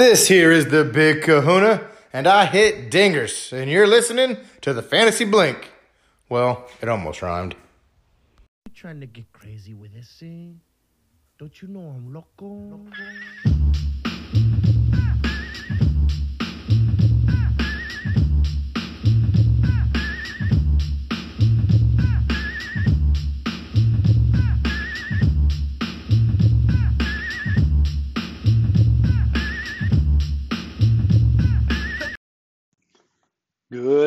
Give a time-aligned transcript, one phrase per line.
[0.00, 4.80] This here is the Big Kahuna, and I hit dingers, and you're listening to the
[4.80, 5.72] Fantasy Blink.
[6.30, 7.54] Well, it almost rhymed.
[8.66, 10.52] You trying to get crazy with this, eh?
[11.38, 12.80] Don't you know I'm loco?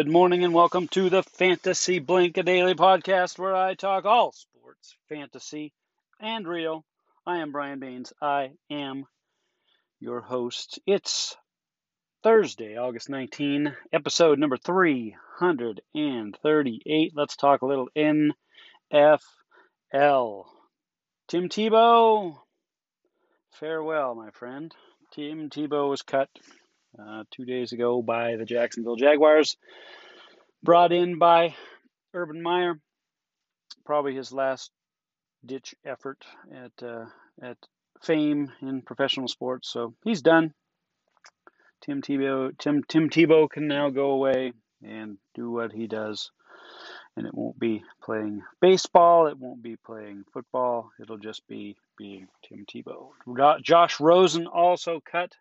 [0.03, 4.33] Good morning and welcome to the Fantasy Blink, a daily podcast where I talk all
[4.33, 5.71] sports, fantasy,
[6.19, 6.83] and real.
[7.25, 8.11] I am Brian Baines.
[8.21, 9.05] I am
[10.01, 10.77] your host.
[10.85, 11.37] It's
[12.21, 17.13] Thursday, August 19, episode number 338.
[17.15, 18.33] Let's talk a little NFL.
[21.29, 22.35] Tim Tebow,
[23.51, 24.75] farewell, my friend.
[25.13, 26.27] Tim Tebow was cut
[26.99, 29.55] uh, two days ago by the Jacksonville Jaguars.
[30.63, 31.55] Brought in by
[32.13, 32.79] Urban Meyer.
[33.85, 34.71] Probably his last
[35.45, 37.05] ditch effort at uh,
[37.41, 37.57] at
[38.01, 39.69] fame in professional sports.
[39.69, 40.53] So he's done.
[41.81, 46.31] Tim Tebow Tim Tim Tebow can now go away and do what he does.
[47.17, 49.27] And it won't be playing baseball.
[49.27, 50.91] It won't be playing football.
[50.99, 53.09] It'll just be being Tim Tebow.
[53.61, 55.33] Josh Rosen also cut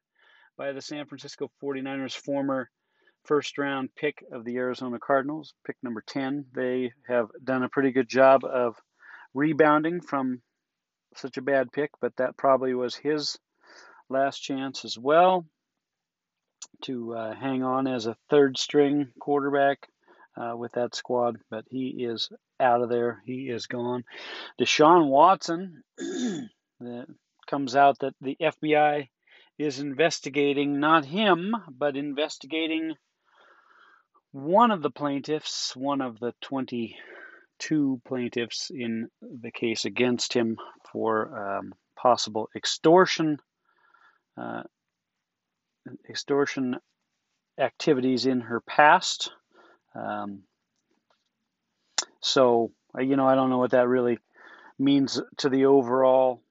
[0.57, 2.69] by the San Francisco 49ers, former
[3.25, 6.47] first round pick of the Arizona Cardinals, pick number 10.
[6.55, 8.77] They have done a pretty good job of
[9.35, 10.43] rebounding from
[11.17, 13.39] such a bad pick, but that probably was his
[14.09, 15.47] last chance as well
[16.83, 19.89] to uh, hang on as a third string quarterback
[20.37, 21.37] uh, with that squad.
[21.51, 23.23] But he is out of there.
[23.25, 24.05] He is gone.
[24.61, 27.07] Deshaun Watson, that
[27.47, 29.09] comes out that the FBI
[29.59, 32.95] is investigating not him, but investigating
[34.33, 40.57] one of the plaintiffs, one of the 22 plaintiffs in the case against him
[40.91, 43.39] for um, possible extortion,
[44.37, 44.63] uh,
[46.09, 46.77] extortion
[47.59, 49.31] activities in her past.
[49.95, 50.43] Um,
[52.21, 54.19] so, you know, I don't know what that really
[54.79, 56.43] means to the overall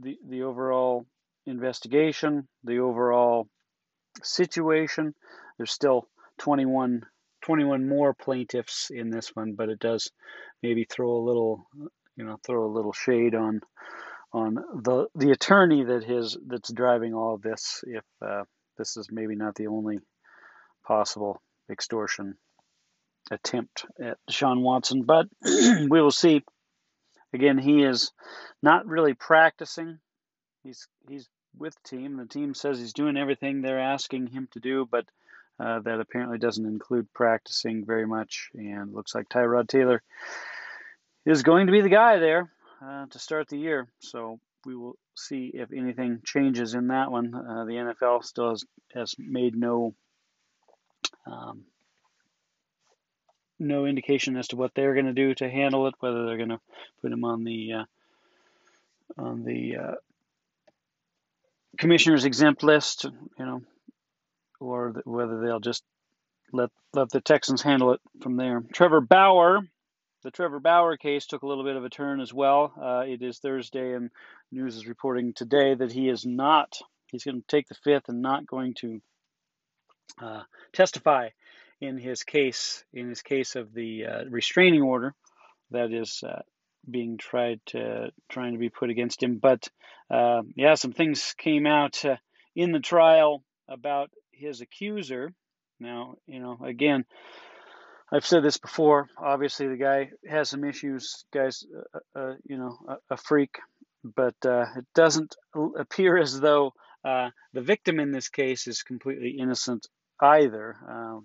[0.00, 1.06] the the overall
[1.46, 3.48] investigation, the overall
[4.22, 5.14] situation.
[5.56, 7.02] There's still 21,
[7.42, 10.10] 21 more plaintiffs in this one, but it does
[10.62, 11.66] maybe throw a little,
[12.16, 13.60] you know, throw a little shade on
[14.32, 17.84] on the the attorney that his that's driving all of this.
[17.86, 18.44] If uh,
[18.78, 19.98] this is maybe not the only
[20.86, 21.40] possible
[21.70, 22.36] extortion
[23.30, 26.42] attempt at Deshaun Watson, but we will see.
[27.34, 28.12] Again, he is
[28.62, 29.98] not really practicing
[30.62, 32.16] he's he's with the team.
[32.16, 35.04] The team says he's doing everything they're asking him to do, but
[35.62, 38.50] uh, that apparently doesn't include practicing very much.
[38.54, 40.02] And looks like Tyrod Taylor
[41.24, 42.50] is going to be the guy there
[42.84, 43.86] uh, to start the year.
[44.00, 47.34] So we will see if anything changes in that one.
[47.34, 49.94] Uh, the NFL still has, has made no
[51.26, 51.62] um,
[53.58, 55.94] no indication as to what they're going to do to handle it.
[56.00, 56.60] Whether they're going to
[57.00, 57.84] put him on the uh,
[59.16, 59.94] on the uh,
[61.78, 63.62] commissioner's exempt list, you know,
[64.62, 65.82] or whether they'll just
[66.52, 68.62] let let the Texans handle it from there.
[68.72, 69.60] Trevor Bauer,
[70.22, 72.72] the Trevor Bauer case took a little bit of a turn as well.
[72.80, 74.10] Uh, it is Thursday, and
[74.50, 76.78] news is reporting today that he is not.
[77.06, 79.00] He's going to take the fifth and not going to
[80.20, 81.30] uh, testify
[81.80, 85.14] in his case in his case of the uh, restraining order
[85.70, 86.42] that is uh,
[86.88, 89.38] being tried to trying to be put against him.
[89.38, 89.68] But
[90.10, 92.16] uh, yeah, some things came out uh,
[92.54, 95.32] in the trial about his accuser.
[95.80, 97.04] Now, you know, again,
[98.12, 99.08] I've said this before.
[99.16, 101.24] Obviously, the guy has some issues.
[101.32, 103.58] Guy's, uh, uh you know, a, a, freak,
[104.04, 106.72] but uh, it doesn't appear as though
[107.04, 109.86] uh, the victim in this case is completely innocent
[110.20, 110.76] either.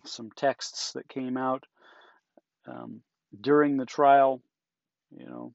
[0.06, 1.64] some texts that came out
[2.68, 3.02] um,
[3.42, 4.42] during the trial
[5.12, 5.54] you know,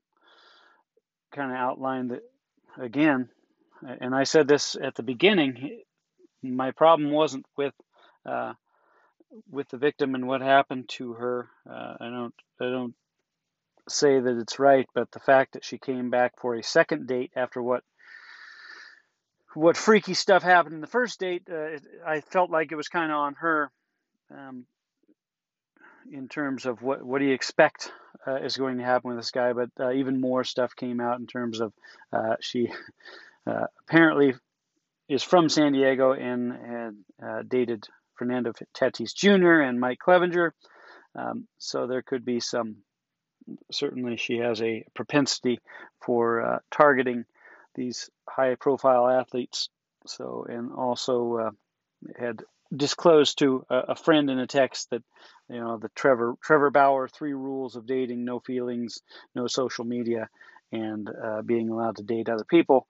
[1.35, 2.23] kind of outlined that
[2.81, 3.29] again,
[3.83, 5.83] and I said this at the beginning.
[6.43, 7.75] My problem wasn't with
[8.27, 8.55] uh,
[9.51, 11.49] with the victim and what happened to her.
[11.69, 12.95] Uh, I don't I don't
[13.89, 17.33] say that it's right, but the fact that she came back for a second date
[17.37, 17.83] after what
[19.55, 22.89] what freaky stuff happened in the first date, uh, it, I felt like it was
[22.89, 23.71] kind of on her.
[24.31, 24.67] Um,
[26.11, 27.93] in terms of what what do you expect
[28.27, 31.21] uh, is going to happen with this guy, but uh, even more stuff came out
[31.21, 31.73] in terms of
[32.13, 32.71] uh, she
[33.47, 34.35] uh, apparently
[35.09, 37.85] is from San Diego and had uh, dated
[38.17, 39.61] Fernando Tatis Jr.
[39.61, 40.53] and Mike Clevinger.
[41.15, 42.77] Um, so there could be some.
[43.73, 45.59] Certainly, she has a propensity
[46.05, 47.25] for uh, targeting
[47.75, 49.69] these high-profile athletes.
[50.07, 51.51] So, and also uh,
[52.17, 52.43] had
[52.75, 55.03] disclosed to a, a, friend in a text that
[55.49, 59.01] you know the Trevor Trevor Bauer three rules of dating: no feelings,
[59.35, 60.29] no social media,
[60.71, 62.87] and uh, being allowed to date other people.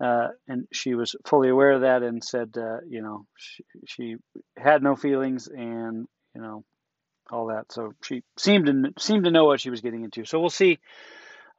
[0.00, 4.16] Uh, and she was fully aware of that and said, uh, you know, she, she,
[4.56, 6.64] had no feelings and you know
[7.30, 7.70] all that.
[7.70, 10.24] So she seemed to seemed to know what she was getting into.
[10.24, 10.78] So we'll see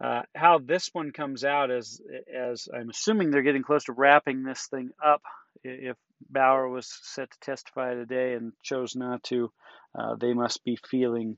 [0.04, 1.72] uh, how this one comes out.
[1.72, 2.02] As
[2.34, 5.22] as I'm assuming they're getting close to wrapping this thing up.
[5.64, 5.98] If
[6.30, 9.52] Bauer was set to testify today and chose not to,
[9.98, 11.38] uh, they must be feeling.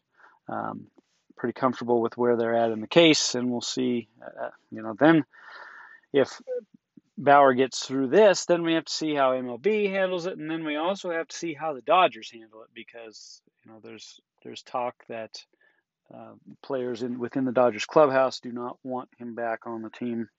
[0.49, 0.87] Um,
[1.37, 4.09] pretty comfortable with where they're at in the case, and we'll see.
[4.21, 5.23] Uh, you know, then
[6.13, 6.41] if
[7.17, 10.63] Bauer gets through this, then we have to see how MLB handles it, and then
[10.63, 14.61] we also have to see how the Dodgers handle it because you know there's there's
[14.61, 15.43] talk that
[16.13, 20.29] uh, players in within the Dodgers clubhouse do not want him back on the team.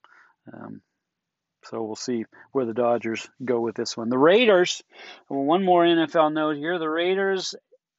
[0.53, 0.81] Um,
[1.65, 4.09] so we'll see where the Dodgers go with this one.
[4.09, 4.83] The Raiders,
[5.29, 6.79] well, one more NFL note here.
[6.79, 7.57] The Raiders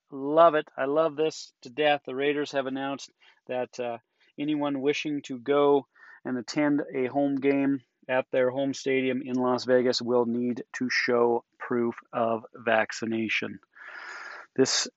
[0.10, 0.68] love it.
[0.78, 2.02] I love this to death.
[2.06, 3.12] The Raiders have announced
[3.48, 3.98] that uh,
[4.40, 5.86] anyone wishing to go
[6.24, 10.90] and attend a home game at their home stadium in Las Vegas will need to
[10.90, 13.60] show proof of vaccination.
[14.56, 14.88] This,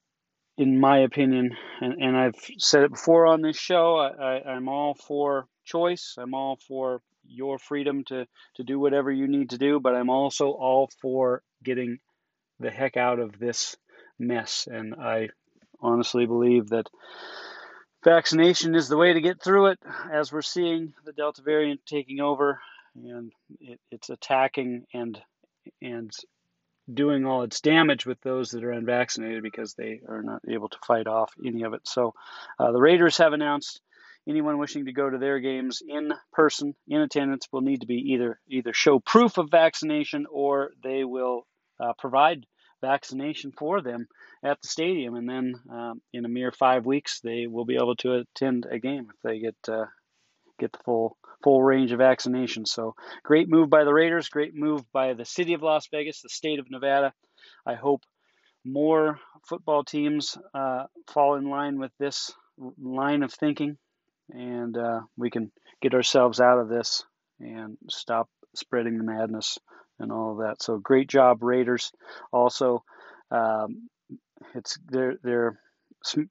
[0.57, 4.69] in my opinion, and, and I've said it before on this show, I, I, I'm
[4.69, 6.15] all for choice.
[6.19, 8.27] I'm all for your freedom to,
[8.57, 11.99] to do whatever you need to do, but I'm also all for getting
[12.59, 13.77] the heck out of this
[14.19, 14.67] mess.
[14.71, 15.29] And I
[15.81, 16.89] honestly believe that
[18.05, 19.79] vaccination is the way to get through it
[20.11, 22.61] as we're seeing the Delta variant taking over
[22.95, 25.19] and it, it's attacking and
[25.81, 26.11] and
[26.93, 30.79] doing all its damage with those that are unvaccinated because they are not able to
[30.85, 31.83] fight off any of it.
[31.85, 32.15] So
[32.59, 33.81] uh, the Raiders have announced
[34.29, 38.13] anyone wishing to go to their games in person in attendance will need to be
[38.13, 41.47] either either show proof of vaccination or they will
[41.81, 42.47] uh, provide
[42.81, 44.07] vaccination for them
[44.45, 47.97] at the stadium and then um, in a mere five weeks they will be able
[47.97, 49.87] to attend a game if they get uh,
[50.59, 52.69] get the full full range of vaccinations.
[52.69, 52.95] So
[53.25, 56.59] great move by the Raiders, great move by the city of Las Vegas, the state
[56.59, 57.13] of Nevada.
[57.67, 58.03] I hope
[58.65, 59.19] more
[59.49, 62.33] football teams uh, fall in line with this
[62.81, 63.77] line of thinking,
[64.31, 65.51] and uh, we can
[65.81, 67.05] get ourselves out of this
[67.41, 69.59] and stop spreading the madness
[69.99, 70.63] and all of that.
[70.63, 71.91] So great job, Raiders.
[72.33, 72.85] Also,
[73.31, 73.89] um,
[74.55, 75.59] it's they're they're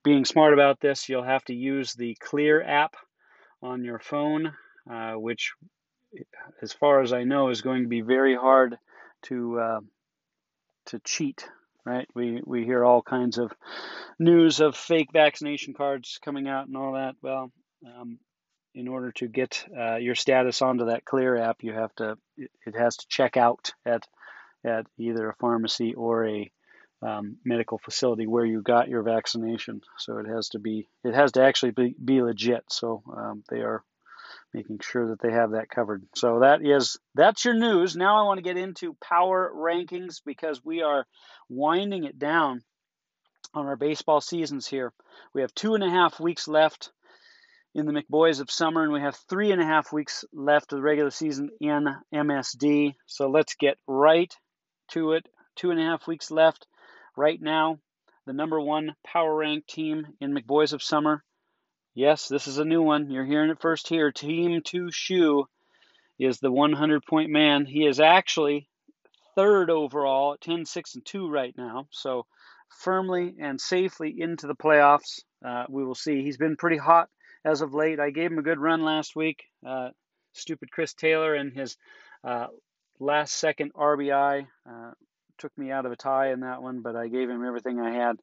[0.03, 1.09] being smart about this.
[1.09, 2.95] You'll have to use the Clear app
[3.61, 4.53] on your phone,
[4.89, 5.53] uh, which,
[6.61, 8.77] as far as I know, is going to be very hard
[9.23, 9.79] to uh,
[10.87, 11.47] to cheat.
[11.85, 12.07] Right?
[12.13, 13.51] We we hear all kinds of
[14.19, 17.15] news of fake vaccination cards coming out and all that.
[17.21, 17.51] Well,
[17.85, 18.19] um,
[18.75, 22.75] in order to get uh, your status onto that Clear app, you have to it,
[22.75, 24.07] has to check out at
[24.63, 26.51] at either a pharmacy or a
[27.01, 29.81] um, medical facility where you got your vaccination.
[29.97, 32.65] So it has to be, it has to actually be, be legit.
[32.69, 33.83] So um, they are
[34.53, 36.03] making sure that they have that covered.
[36.15, 37.95] So that is, that's your news.
[37.95, 41.05] Now I want to get into power rankings because we are
[41.49, 42.61] winding it down
[43.53, 44.93] on our baseball seasons here.
[45.33, 46.91] We have two and a half weeks left
[47.73, 50.77] in the McBoys of summer, and we have three and a half weeks left of
[50.77, 52.95] the regular season in MSD.
[53.05, 54.33] So let's get right
[54.91, 55.27] to it.
[55.55, 56.67] Two and a half weeks left.
[57.15, 57.79] Right now,
[58.25, 61.23] the number one power rank team in McBoys of Summer.
[61.93, 63.09] Yes, this is a new one.
[63.09, 64.11] You're hearing it first here.
[64.11, 65.47] Team Two Shoe
[66.17, 67.65] is the 100 point man.
[67.65, 68.69] He is actually
[69.35, 71.87] third overall at 10 6 and 2 right now.
[71.91, 72.25] So
[72.69, 75.19] firmly and safely into the playoffs.
[75.45, 76.23] Uh, we will see.
[76.23, 77.09] He's been pretty hot
[77.43, 77.99] as of late.
[77.99, 79.43] I gave him a good run last week.
[79.65, 79.89] Uh,
[80.33, 81.75] stupid Chris Taylor and his
[82.23, 82.47] uh,
[83.01, 84.91] last second RBI uh,
[85.39, 87.91] took me out of a tie in that one, but I gave him everything I
[87.91, 88.15] had.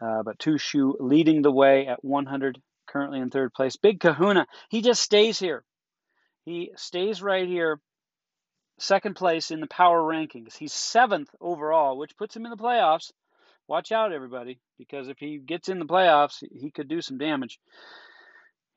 [0.00, 3.76] Uh, but Two Shoe leading the way at 100, currently in third place.
[3.76, 5.64] Big Kahuna, he just stays here.
[6.44, 7.80] He stays right here,
[8.78, 10.56] second place in the power rankings.
[10.56, 13.12] He's seventh overall, which puts him in the playoffs.
[13.68, 17.58] Watch out, everybody, because if he gets in the playoffs, he could do some damage.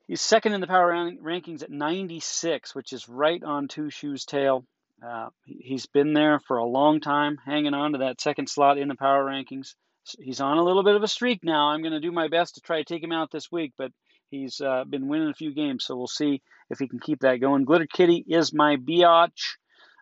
[0.08, 4.64] He's second in the power rankings at 96, which is right on Two Shoes' tail.
[5.06, 8.88] Uh, he's been there for a long time, hanging on to that second slot in
[8.88, 9.74] the power rankings.
[10.20, 11.70] He's on a little bit of a streak now.
[11.70, 13.92] I'm going to do my best to try to take him out this week, but
[14.30, 17.42] he's uh, been winning a few games, so we'll see if he can keep that
[17.42, 17.66] going.
[17.66, 19.56] Glitter Kitty is my biatch.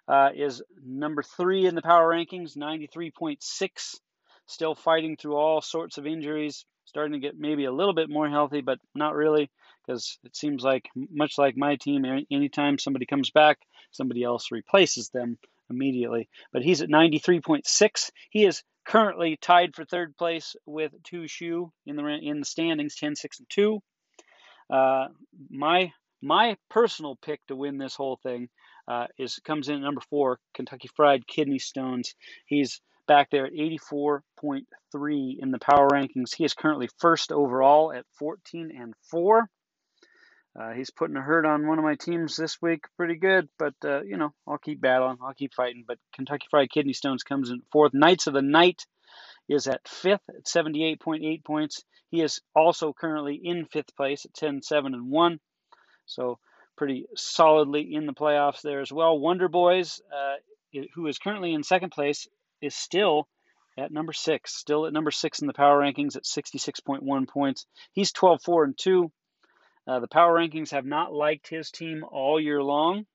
[0.08, 3.96] uh, is number three in the power rankings, 93.6.
[4.48, 8.30] Still fighting through all sorts of injuries, starting to get maybe a little bit more
[8.30, 9.50] healthy, but not really,
[9.86, 13.58] because it seems like, much like my team, anytime somebody comes back,
[13.92, 15.38] somebody else replaces them
[15.70, 16.28] immediately.
[16.52, 18.10] But he's at 93.6.
[18.30, 22.96] He is currently tied for third place with Two Shoe in the in the standings,
[22.96, 23.80] 10, 6, and 2.
[24.70, 25.08] Uh,
[25.50, 28.48] my my personal pick to win this whole thing
[28.88, 32.16] uh, is comes in at number four, Kentucky Fried Kidney Stones.
[32.46, 36.34] He's back there at 84.3 in the power rankings.
[36.36, 39.50] He is currently first overall at 14 and 4.
[40.60, 43.50] Uh, he's putting a hurt on one of my teams this week, pretty good.
[43.58, 45.84] But uh, you know, I'll keep battling, I'll keep fighting.
[45.88, 47.94] But Kentucky Fried Kidney Stones comes in fourth.
[47.94, 48.86] Knights of the Night
[49.50, 51.84] is at fifth at 78.8 points.
[52.10, 55.40] He is also currently in fifth place at 10, 7, and 1.
[56.06, 56.38] So
[56.78, 59.18] pretty solidly in the playoffs there as well.
[59.18, 62.28] Wonder Boys, uh, who is currently in second place,
[62.62, 63.28] is still
[63.78, 67.66] at number six, still at number six in the power rankings at 66.1 points.
[67.92, 69.12] He's 12, 4, and 2.
[69.88, 73.06] Uh, the power rankings have not liked his team all year long,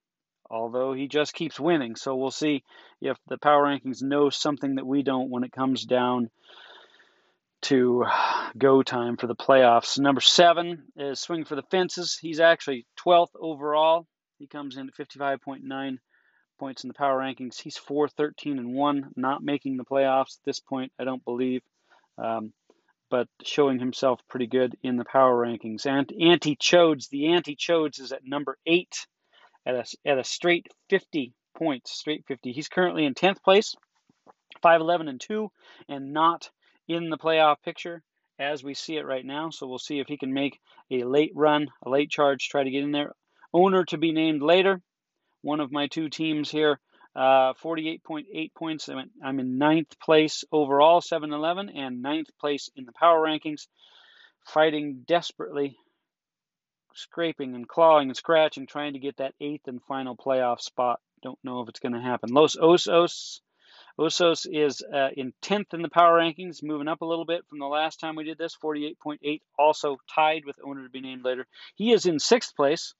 [0.50, 1.96] although he just keeps winning.
[1.96, 2.62] So we'll see
[3.00, 6.30] if the power rankings know something that we don't when it comes down
[7.62, 8.04] to
[8.58, 9.98] go time for the playoffs.
[9.98, 12.18] Number seven is Swing for the Fences.
[12.20, 14.06] He's actually 12th overall.
[14.38, 15.98] He comes in at 55.9
[16.58, 17.60] points in the power rankings.
[17.60, 21.62] He's 4 13 and 1, not making the playoffs at this point, I don't believe,
[22.18, 22.52] um,
[23.10, 25.86] but showing himself pretty good in the power rankings.
[25.86, 29.06] And Anti Chodes, the Anti Chodes is at number 8
[29.66, 32.52] at a, at a straight 50 points, straight 50.
[32.52, 33.74] He's currently in 10th place,
[34.62, 35.50] 5 11 and 2,
[35.88, 36.50] and not
[36.86, 38.02] in the playoff picture
[38.38, 39.50] as we see it right now.
[39.50, 40.58] So we'll see if he can make
[40.90, 43.12] a late run, a late charge, try to get in there.
[43.52, 44.80] Owner to be named later.
[45.42, 46.80] One of my two teams here,
[47.18, 48.88] uh, 48.8 points.
[48.88, 53.66] I'm in ninth place overall, 7 11, and ninth place in the power rankings,
[54.46, 55.76] fighting desperately,
[56.94, 61.00] scraping and clawing and scratching, trying to get that eighth and final playoff spot.
[61.22, 62.32] Don't know if it's going to happen.
[62.32, 63.40] Los Osos
[63.98, 67.58] Osos is uh, in 10th in the power rankings, moving up a little bit from
[67.58, 71.48] the last time we did this, 48.8, also tied with owner to be named later.
[71.74, 72.94] He is in sixth place,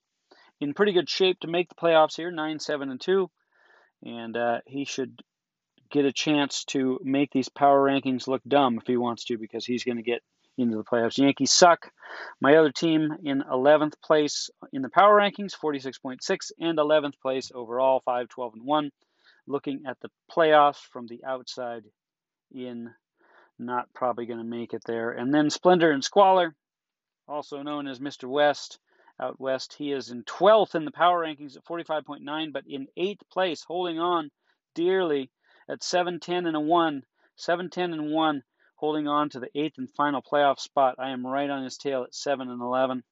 [0.60, 3.30] in pretty good shape to make the playoffs here, 9, 7, and 2.
[4.05, 5.21] And uh, he should
[5.90, 9.64] get a chance to make these power rankings look dumb if he wants to, because
[9.64, 10.23] he's going to get
[10.57, 11.19] into the playoffs.
[11.19, 11.90] Yankees suck.
[12.40, 16.19] My other team in 11th place in the power rankings, 46.6,
[16.59, 18.90] and 11th place overall, 5, 12, and 1
[19.47, 21.85] looking at the playoffs from the outside
[22.55, 22.90] in,
[23.59, 25.11] not probably going to make it there.
[25.11, 26.55] And then Splendor and Squalor,
[27.26, 28.28] also known as Mr.
[28.28, 28.78] West,
[29.20, 29.75] out west.
[29.76, 33.98] He is in 12th in the power rankings at 45.9, but in 8th place, holding
[33.98, 34.30] on
[34.75, 35.30] dearly
[35.68, 37.02] at 710 and a 1.
[37.37, 38.42] 710 and 1,
[38.76, 40.96] holding on to the 8th and final playoff spot.
[40.98, 43.02] I am right on his tail at 7 and 11.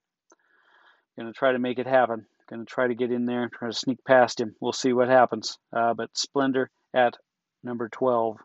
[1.17, 2.27] Going to try to make it happen.
[2.49, 4.55] Going to try to get in there try to sneak past him.
[4.61, 5.59] We'll see what happens.
[5.73, 7.17] Uh, but Splendor at
[7.63, 8.37] number 12,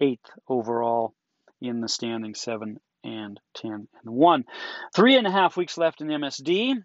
[0.00, 1.14] eighth overall
[1.60, 4.44] in the standing, 7 and 10 and 1.
[4.94, 6.82] Three and a half weeks left in MSD.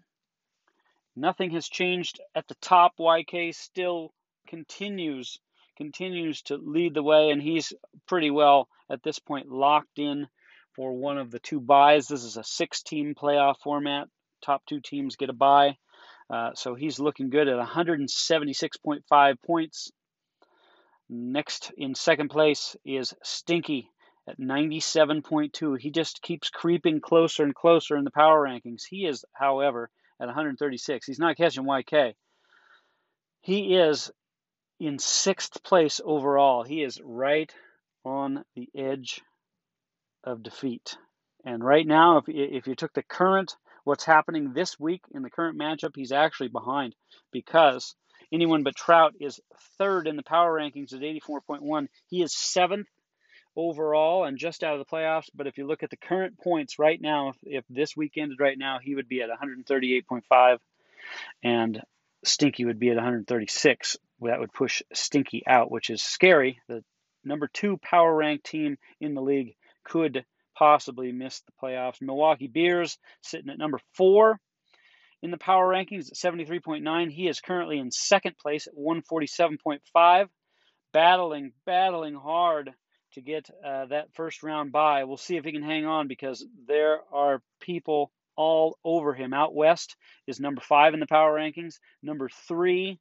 [1.20, 2.96] Nothing has changed at the top.
[2.98, 4.14] YK still
[4.48, 5.38] continues
[5.76, 7.74] continues to lead the way, and he's
[8.06, 10.28] pretty well at this point locked in
[10.74, 12.08] for one of the two buys.
[12.08, 14.08] This is a six-team playoff format.
[14.40, 15.76] Top two teams get a buy.
[16.30, 19.92] Uh, so he's looking good at 176.5 points.
[21.10, 23.90] Next in second place is Stinky
[24.26, 25.78] at 97.2.
[25.78, 28.84] He just keeps creeping closer and closer in the power rankings.
[28.88, 31.06] He is, however, at 136.
[31.06, 32.14] He's not catching YK.
[33.40, 34.10] He is
[34.78, 36.62] in sixth place overall.
[36.62, 37.52] He is right
[38.04, 39.20] on the edge
[40.24, 40.96] of defeat.
[41.44, 45.30] And right now, if, if you took the current what's happening this week in the
[45.30, 46.94] current matchup, he's actually behind
[47.32, 47.94] because
[48.30, 49.40] anyone but Trout is
[49.78, 51.88] third in the power rankings at 84.1.
[52.08, 52.88] He is seventh
[53.56, 55.28] overall and just out of the playoffs.
[55.34, 58.40] But if you look at the current points right now, if, if this week ended
[58.40, 60.58] right now, he would be at 138.5
[61.42, 61.82] and
[62.24, 63.96] Stinky would be at 136.
[64.20, 66.60] That would push Stinky out, which is scary.
[66.68, 66.84] The
[67.24, 69.54] number two power ranked team in the league
[69.84, 70.24] could
[70.56, 72.02] possibly miss the playoffs.
[72.02, 74.38] Milwaukee Beers sitting at number four
[75.22, 77.10] in the power rankings at 73.9.
[77.10, 80.28] He is currently in second place at 147.5,
[80.92, 82.70] battling, battling hard
[83.12, 85.04] to get uh, that first round bye.
[85.04, 89.34] We'll see if he can hang on because there are people all over him.
[89.34, 92.98] Out west is number five in the power rankings, number three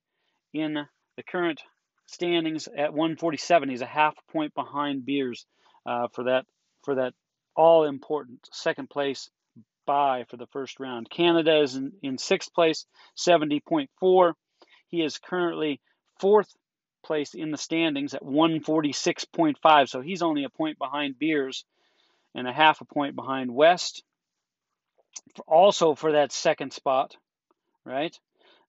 [0.53, 0.73] in
[1.15, 1.61] the current
[2.07, 3.69] standings at 147.
[3.69, 5.45] He's a half point behind Beers
[5.85, 6.45] uh, for that
[6.83, 7.13] for that
[7.55, 9.29] all important second place
[9.85, 11.09] bye for the first round.
[11.09, 12.85] Canada is in, in sixth place,
[13.17, 14.33] 70.4.
[14.87, 15.81] He is currently
[16.19, 16.53] fourth
[17.09, 19.89] place in the standings at 146.5.
[19.89, 21.65] So he's only a point behind Beers
[22.35, 24.03] and a half a point behind West.
[25.47, 27.15] Also for that second spot,
[27.83, 28.15] right?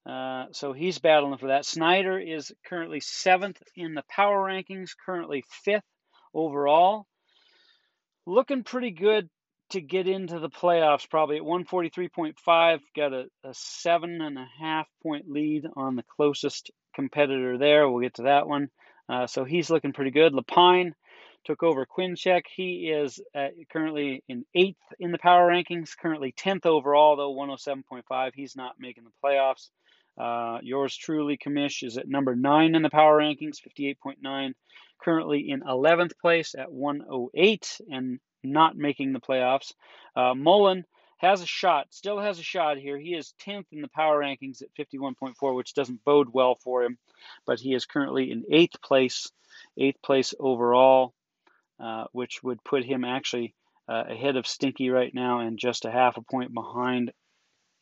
[0.06, 1.66] Uh, so he's battling for that.
[1.66, 5.84] Snyder is currently seventh in the power rankings, currently fifth
[6.32, 7.04] overall.
[8.24, 9.28] Looking pretty good
[9.72, 12.80] to get into the playoffs, probably at 143.5.
[12.96, 17.88] Got a, a seven and a half point lead on the closest competitor there.
[17.88, 18.68] We'll get to that one.
[19.08, 20.32] Uh, so he's looking pretty good.
[20.32, 20.92] Lapine
[21.44, 22.42] took over Quinchek.
[22.54, 23.20] He is
[23.72, 28.30] currently in eighth in the power rankings, currently 10th overall, though 107.5.
[28.34, 29.70] He's not making the playoffs.
[30.18, 34.52] Uh, yours truly, Kamish, is at number nine in the power rankings, 58.9.
[35.02, 39.72] Currently in 11th place at 108 and not making the playoffs.
[40.14, 40.84] Uh, Mullen
[41.20, 42.96] has a shot, still has a shot here.
[42.98, 46.96] He is 10th in the power rankings at 51.4, which doesn't bode well for him,
[47.44, 49.30] but he is currently in eighth place,
[49.76, 51.12] eighth place overall,
[51.78, 53.54] uh, which would put him actually
[53.86, 57.12] uh, ahead of Stinky right now and just a half a point behind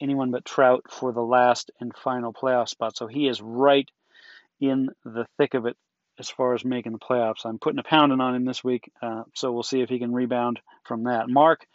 [0.01, 2.97] anyone but Trout for the last and final playoff spot.
[2.97, 3.89] So he is right
[4.61, 5.77] in the thick of it
[6.19, 7.45] as far as making the playoffs.
[7.45, 10.13] I'm putting a pounding on him this week, uh, so we'll see if he can
[10.13, 11.29] rebound from that.
[11.29, 11.67] Mark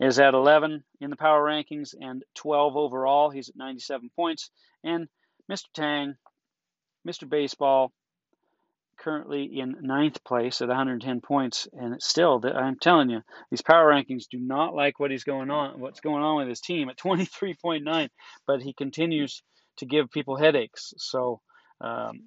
[0.00, 3.30] is at 11 in the power rankings and 12 overall.
[3.30, 4.50] He's at 97 points.
[4.84, 5.08] And
[5.50, 5.64] Mr.
[5.74, 6.14] Tang,
[7.06, 7.28] Mr.
[7.28, 7.92] Baseball,
[8.98, 14.24] currently in ninth place at 110 points, and still, I'm telling you, these power rankings
[14.30, 18.08] do not like what he's going on, what's going on with his team at 23.9,
[18.46, 19.42] but he continues
[19.78, 20.94] to give people headaches.
[20.96, 21.40] So
[21.80, 22.24] um,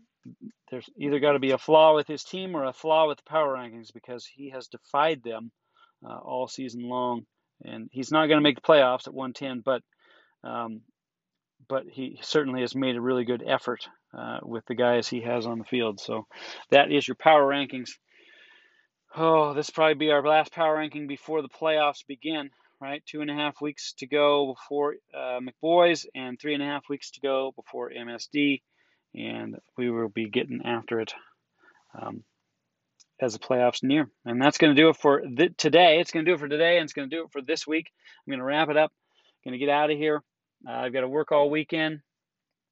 [0.70, 3.30] there's either got to be a flaw with his team or a flaw with the
[3.30, 5.52] power rankings because he has defied them
[6.06, 7.26] uh, all season long,
[7.64, 9.82] and he's not going to make the playoffs at 110, but
[10.44, 10.82] um,
[11.68, 15.46] but he certainly has made a really good effort uh, with the guys he has
[15.46, 16.00] on the field.
[16.00, 16.26] So
[16.72, 17.90] that is your power rankings.
[19.16, 22.50] Oh, this probably be our last power ranking before the playoffs begin.
[22.82, 26.66] Right, two and a half weeks to go before uh, McBoys, and three and a
[26.66, 28.62] half weeks to go before MSD
[29.16, 31.14] and we will be getting after it
[32.00, 32.24] um,
[33.22, 34.10] as the playoffs near.
[34.26, 36.00] And that's going to do it for th- today.
[36.00, 37.68] It's going to do it for today, and it's going to do it for this
[37.68, 37.92] week.
[38.26, 38.92] I'm going to wrap it up.
[39.46, 40.22] I'm Going to get out of here.
[40.68, 42.02] Uh, I've got to work all weekend.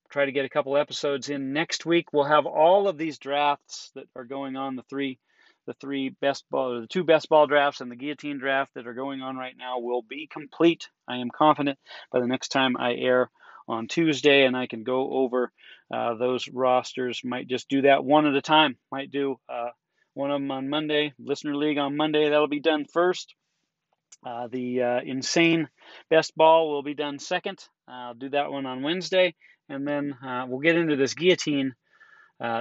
[0.10, 2.14] Try to get a couple episodes in next week.
[2.14, 5.20] We'll have all of these drafts that are going on the three,
[5.66, 8.94] the three best ball, the two best ball drafts, and the guillotine draft that are
[8.94, 10.88] going on right now will be complete.
[11.10, 11.78] I am confident
[12.12, 13.30] by the next time I air
[13.68, 15.52] on Tuesday, and I can go over
[15.92, 17.22] uh, those rosters.
[17.24, 18.78] Might just do that one at a time.
[18.92, 19.70] Might do uh,
[20.14, 22.30] one of them on Monday, Listener League on Monday.
[22.30, 23.34] That'll be done first.
[24.26, 25.70] Uh, the uh, Insane
[26.10, 27.60] Best Ball will be done second.
[27.88, 29.36] I'll do that one on Wednesday,
[29.70, 31.74] and then uh, we'll get into this guillotine.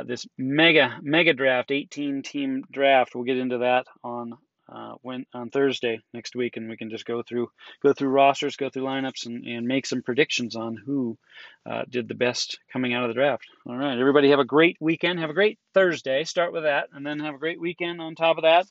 [0.07, 3.15] This mega mega draft, 18 team draft.
[3.15, 4.35] We'll get into that on
[4.68, 7.48] uh, when on Thursday next week, and we can just go through
[7.83, 11.16] go through rosters, go through lineups, and, and make some predictions on who
[11.64, 13.46] uh, did the best coming out of the draft.
[13.66, 15.20] All right, everybody, have a great weekend.
[15.20, 16.24] Have a great Thursday.
[16.24, 18.66] Start with that, and then have a great weekend on top of that.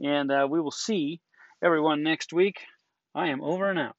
[0.00, 1.20] And uh, we will see
[1.62, 2.60] everyone next week.
[3.14, 3.96] I am over and out.